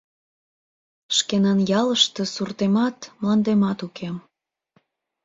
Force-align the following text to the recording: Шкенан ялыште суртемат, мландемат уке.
Шкенан 1.17 1.59
ялыште 1.79 2.23
суртемат, 2.33 2.97
мландемат 3.19 3.79
уке. 3.87 4.09